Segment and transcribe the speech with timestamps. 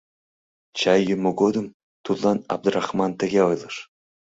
[0.79, 1.67] Чай йӱмӧ годым
[2.05, 3.75] тудлан Абдрахман тыге ойлыш: